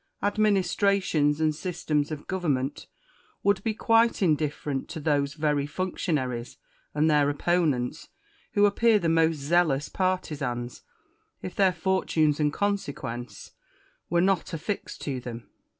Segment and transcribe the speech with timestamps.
[0.23, 2.87] Administrations and systems of government
[3.43, 6.57] would be quite indiflferent to those very functionaries
[6.95, 8.09] and their opponents,
[8.53, 10.81] who appear the most zealous partisans,
[11.43, 13.51] if their fortunes and consequence
[14.09, 15.47] were not affixed to them.